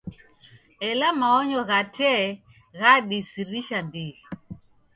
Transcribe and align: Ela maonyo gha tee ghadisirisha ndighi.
Ela 0.89 1.09
maonyo 1.19 1.61
gha 1.69 1.79
tee 1.95 2.21
ghadisirisha 2.79 3.77
ndighi. 3.87 4.23